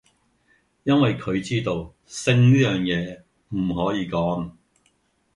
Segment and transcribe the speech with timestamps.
[0.81, 4.51] 因為佢知道，性呢樣野，唔可以講!